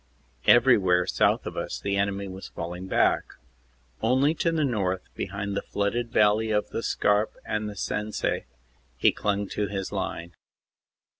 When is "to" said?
4.33-4.51, 9.49-9.67